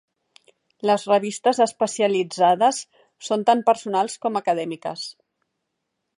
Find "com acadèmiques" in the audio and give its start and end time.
4.27-5.07